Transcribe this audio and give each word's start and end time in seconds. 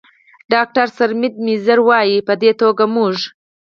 ډاکتر 0.53 0.85
سرمید 0.97 1.33
میزیر، 1.45 1.79
وايي: 1.83 2.17
"په 2.27 2.33
دې 2.41 2.51
توګه 2.61 2.83
موږ 2.95 3.15